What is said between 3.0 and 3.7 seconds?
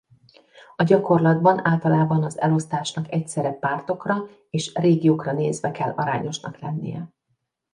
egyszerre